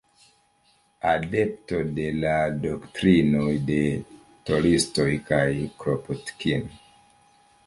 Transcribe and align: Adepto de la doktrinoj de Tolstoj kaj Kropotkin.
Adepto 1.09 1.81
de 1.99 2.07
la 2.23 2.31
doktrinoj 2.63 3.53
de 3.69 3.77
Tolstoj 4.51 5.07
kaj 5.31 5.45
Kropotkin. 5.85 6.69